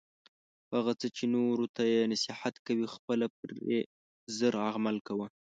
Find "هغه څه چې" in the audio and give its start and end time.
0.79-1.23